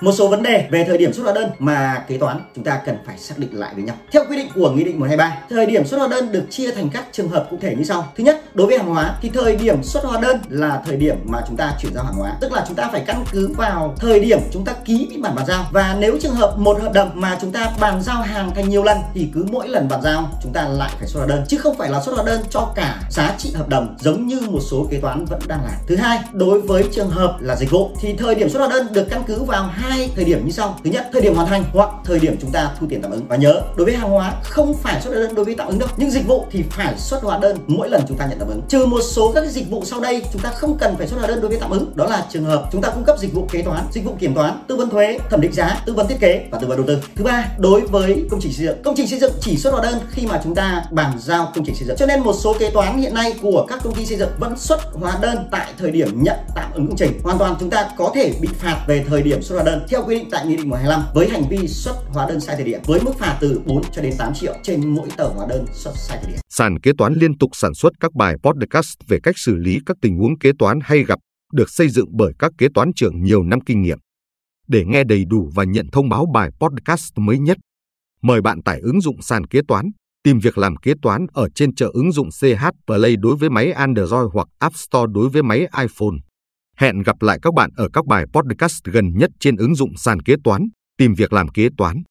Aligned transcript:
Một 0.00 0.12
số 0.12 0.28
vấn 0.28 0.42
đề 0.42 0.68
về 0.70 0.84
thời 0.84 0.98
điểm 0.98 1.12
xuất 1.12 1.22
hóa 1.22 1.32
đơn 1.32 1.50
mà 1.58 2.04
kế 2.08 2.18
toán 2.18 2.40
chúng 2.54 2.64
ta 2.64 2.80
cần 2.86 2.96
phải 3.06 3.18
xác 3.18 3.38
định 3.38 3.58
lại 3.58 3.74
với 3.74 3.84
nhau. 3.84 3.96
Theo 4.12 4.24
quy 4.30 4.36
định 4.36 4.48
của 4.54 4.70
Nghị 4.70 4.84
định 4.84 5.00
123, 5.00 5.38
thời 5.50 5.66
điểm 5.66 5.86
xuất 5.86 5.98
hóa 5.98 6.08
đơn 6.08 6.32
được 6.32 6.42
chia 6.50 6.70
thành 6.70 6.90
các 6.92 7.04
trường 7.12 7.28
hợp 7.28 7.46
cụ 7.50 7.58
thể 7.60 7.74
như 7.76 7.84
sau. 7.84 8.12
Thứ 8.16 8.24
nhất, 8.24 8.56
đối 8.56 8.66
với 8.66 8.78
hàng 8.78 8.86
hóa 8.86 9.14
thì 9.22 9.30
thời 9.34 9.56
điểm 9.56 9.82
xuất 9.82 10.04
hóa 10.04 10.20
đơn 10.20 10.38
là 10.48 10.82
thời 10.86 10.96
điểm 10.96 11.16
mà 11.24 11.40
chúng 11.48 11.56
ta 11.56 11.72
chuyển 11.80 11.94
giao 11.94 12.04
hàng 12.04 12.14
hóa, 12.14 12.32
tức 12.40 12.52
là 12.52 12.64
chúng 12.68 12.76
ta 12.76 12.88
phải 12.92 13.02
căn 13.06 13.24
cứ 13.32 13.48
vào 13.56 13.94
thời 13.98 14.20
điểm 14.20 14.38
chúng 14.52 14.64
ta 14.64 14.72
ký 14.84 15.06
biên 15.10 15.22
bản 15.22 15.34
bàn 15.34 15.46
giao. 15.46 15.66
Và 15.72 15.96
nếu 15.98 16.18
trường 16.20 16.34
hợp 16.34 16.54
một 16.58 16.82
hợp 16.82 16.92
đồng 16.92 17.10
mà 17.14 17.38
chúng 17.40 17.52
ta 17.52 17.72
bàn 17.80 18.02
giao 18.02 18.22
hàng 18.22 18.50
thành 18.54 18.68
nhiều 18.68 18.82
lần 18.82 18.98
thì 19.14 19.28
cứ 19.34 19.46
mỗi 19.52 19.68
lần 19.68 19.88
bàn 19.88 20.02
giao 20.02 20.30
chúng 20.42 20.52
ta 20.52 20.68
lại 20.68 20.90
phải 20.98 21.08
xuất 21.08 21.20
hóa 21.20 21.28
đơn 21.28 21.44
chứ 21.48 21.58
không 21.58 21.76
phải 21.78 21.90
là 21.90 22.00
xuất 22.00 22.14
hóa 22.14 22.24
đơn 22.24 22.40
cho 22.50 22.72
cả 22.74 23.00
giá 23.10 23.34
trị 23.38 23.52
hợp 23.54 23.68
đồng 23.68 23.96
giống 24.00 24.26
như 24.26 24.40
một 24.40 24.60
số 24.70 24.86
kế 24.90 24.98
toán 25.00 25.24
vẫn 25.24 25.40
đang 25.48 25.60
làm. 25.64 25.74
Thứ 25.86 25.96
hai, 25.96 26.18
đối 26.32 26.60
với 26.60 26.84
trường 26.92 27.10
hợp 27.10 27.36
là 27.40 27.56
dịch 27.56 27.70
vụ 27.70 27.90
thì 28.00 28.14
thời 28.14 28.34
điểm 28.34 28.48
xuất 28.48 28.58
hóa 28.58 28.68
đơn 28.68 28.86
được 28.92 29.06
căn 29.10 29.22
cứ 29.26 29.42
vào 29.42 29.64
hai 29.64 29.89
hai 29.90 30.10
thời 30.16 30.24
điểm 30.24 30.46
như 30.46 30.52
sau. 30.52 30.78
Thứ 30.84 30.90
nhất, 30.90 31.06
thời 31.12 31.22
điểm 31.22 31.34
hoàn 31.34 31.48
thành 31.48 31.64
hoặc 31.72 31.90
thời 32.04 32.18
điểm 32.18 32.36
chúng 32.40 32.50
ta 32.50 32.70
thu 32.80 32.86
tiền 32.90 33.02
tạm 33.02 33.10
ứng. 33.10 33.28
Và 33.28 33.36
nhớ, 33.36 33.62
đối 33.76 33.84
với 33.84 33.96
hàng 33.96 34.10
hóa 34.10 34.34
không 34.42 34.74
phải 34.74 35.00
xuất 35.00 35.10
hóa 35.10 35.22
đơn 35.22 35.34
đối 35.34 35.44
với 35.44 35.54
tạm 35.54 35.68
ứng 35.68 35.78
đâu. 35.78 35.88
Nhưng 35.96 36.10
dịch 36.10 36.26
vụ 36.26 36.46
thì 36.50 36.64
phải 36.70 36.98
xuất 36.98 37.22
hóa 37.22 37.38
đơn 37.38 37.56
mỗi 37.66 37.88
lần 37.88 38.02
chúng 38.08 38.16
ta 38.16 38.26
nhận 38.26 38.38
tạm 38.38 38.48
ứng. 38.48 38.60
Trừ 38.68 38.86
một 38.86 39.00
số 39.00 39.32
các 39.32 39.44
dịch 39.46 39.70
vụ 39.70 39.84
sau 39.84 40.00
đây 40.00 40.22
chúng 40.32 40.42
ta 40.42 40.50
không 40.50 40.78
cần 40.78 40.96
phải 40.96 41.06
xuất 41.06 41.18
hóa 41.18 41.26
đơn 41.26 41.40
đối 41.40 41.48
với 41.48 41.58
tạm 41.60 41.70
ứng. 41.70 41.92
Đó 41.94 42.06
là 42.06 42.26
trường 42.30 42.44
hợp 42.44 42.68
chúng 42.72 42.82
ta 42.82 42.90
cung 42.90 43.04
cấp 43.04 43.16
dịch 43.18 43.34
vụ 43.34 43.48
kế 43.52 43.62
toán, 43.62 43.84
dịch 43.92 44.04
vụ 44.04 44.16
kiểm 44.18 44.34
toán, 44.34 44.62
tư 44.68 44.76
vấn 44.76 44.90
thuế, 44.90 45.18
thẩm 45.30 45.40
định 45.40 45.52
giá, 45.52 45.82
tư 45.86 45.92
vấn 45.92 46.08
thiết 46.08 46.20
kế 46.20 46.46
và 46.50 46.58
tư 46.58 46.66
vấn 46.66 46.76
đầu 46.76 46.86
tư. 46.86 46.98
Thứ 47.16 47.24
ba, 47.24 47.48
đối 47.58 47.80
với 47.80 48.24
công 48.30 48.40
trình 48.40 48.52
xây 48.52 48.66
dựng. 48.66 48.82
Công 48.82 48.96
trình 48.96 49.08
xây 49.08 49.18
dựng 49.18 49.32
chỉ 49.40 49.56
xuất 49.56 49.70
hóa 49.72 49.82
đơn 49.82 49.94
khi 50.10 50.26
mà 50.26 50.40
chúng 50.44 50.54
ta 50.54 50.84
bàn 50.90 51.12
giao 51.18 51.52
công 51.54 51.64
trình 51.64 51.74
xây 51.74 51.88
dựng. 51.88 51.96
Cho 51.96 52.06
nên 52.06 52.20
một 52.20 52.34
số 52.40 52.56
kế 52.58 52.70
toán 52.70 52.98
hiện 52.98 53.14
nay 53.14 53.34
của 53.42 53.66
các 53.68 53.80
công 53.84 53.94
ty 53.94 54.06
xây 54.06 54.18
dựng 54.18 54.30
vẫn 54.38 54.58
xuất 54.58 54.80
hóa 54.92 55.18
đơn 55.20 55.38
tại 55.50 55.66
thời 55.78 55.90
điểm 55.90 56.22
nhận 56.22 56.36
tạm 56.54 56.72
ứng 56.74 56.86
công 56.86 56.96
trình. 56.96 57.20
Hoàn 57.22 57.38
toàn 57.38 57.54
chúng 57.60 57.70
ta 57.70 57.90
có 57.98 58.12
thể 58.14 58.32
bị 58.40 58.48
phạt 58.58 58.84
về 58.86 59.04
thời 59.08 59.22
điểm 59.22 59.42
xuất 59.42 59.54
hóa 59.54 59.64
đơn. 59.64 59.79
Vâng, 59.80 59.88
theo 59.90 60.04
quy 60.06 60.14
định 60.14 60.28
tại 60.30 60.46
Nghị 60.46 60.56
định 60.56 60.68
125 60.68 61.14
với 61.14 61.28
hành 61.28 61.48
vi 61.50 61.68
xuất 61.68 61.94
hóa 62.08 62.28
đơn 62.28 62.40
sai 62.40 62.56
thời 62.56 62.64
điểm 62.64 62.80
với 62.86 63.00
mức 63.04 63.12
phạt 63.18 63.38
từ 63.40 63.60
4 63.66 63.82
cho 63.92 64.02
đến 64.02 64.14
8 64.18 64.34
triệu 64.34 64.54
trên 64.62 64.94
mỗi 64.94 65.08
tờ 65.16 65.28
hóa 65.28 65.46
đơn 65.48 65.64
xuất 65.72 65.92
sai 65.96 66.18
thời 66.22 66.32
điểm. 66.32 66.40
Sàn 66.48 66.78
kế 66.78 66.92
toán 66.98 67.14
liên 67.14 67.38
tục 67.38 67.50
sản 67.52 67.74
xuất 67.74 67.92
các 68.00 68.14
bài 68.14 68.36
podcast 68.42 68.94
về 69.08 69.18
cách 69.22 69.38
xử 69.38 69.56
lý 69.56 69.78
các 69.86 69.96
tình 70.02 70.16
huống 70.16 70.38
kế 70.38 70.50
toán 70.58 70.78
hay 70.82 71.04
gặp 71.04 71.18
được 71.52 71.70
xây 71.70 71.88
dựng 71.88 72.06
bởi 72.10 72.32
các 72.38 72.52
kế 72.58 72.66
toán 72.74 72.92
trưởng 72.96 73.22
nhiều 73.22 73.42
năm 73.42 73.60
kinh 73.60 73.82
nghiệm. 73.82 73.98
Để 74.68 74.84
nghe 74.86 75.04
đầy 75.04 75.24
đủ 75.24 75.50
và 75.54 75.64
nhận 75.64 75.86
thông 75.92 76.08
báo 76.08 76.26
bài 76.34 76.50
podcast 76.60 77.12
mới 77.16 77.38
nhất, 77.38 77.58
mời 78.22 78.40
bạn 78.40 78.62
tải 78.62 78.80
ứng 78.80 79.00
dụng 79.00 79.22
sàn 79.22 79.46
kế 79.46 79.60
toán, 79.68 79.90
tìm 80.24 80.38
việc 80.38 80.58
làm 80.58 80.76
kế 80.76 80.92
toán 81.02 81.26
ở 81.32 81.48
trên 81.54 81.74
chợ 81.74 81.90
ứng 81.92 82.12
dụng 82.12 82.28
CH 82.40 82.64
Play 82.86 83.16
đối 83.16 83.36
với 83.36 83.50
máy 83.50 83.72
Android 83.72 84.30
hoặc 84.32 84.48
App 84.58 84.76
Store 84.76 85.12
đối 85.14 85.28
với 85.28 85.42
máy 85.42 85.58
iPhone. 85.58 86.29
Hẹn 86.80 87.02
gặp 87.02 87.22
lại 87.22 87.38
các 87.42 87.54
bạn 87.54 87.70
ở 87.76 87.88
các 87.92 88.06
bài 88.06 88.24
podcast 88.32 88.84
gần 88.84 89.12
nhất 89.14 89.30
trên 89.40 89.56
ứng 89.56 89.74
dụng 89.74 89.90
sàn 89.96 90.22
kế 90.22 90.34
toán, 90.44 90.66
tìm 90.98 91.14
việc 91.14 91.32
làm 91.32 91.48
kế 91.48 91.68
toán. 91.76 92.02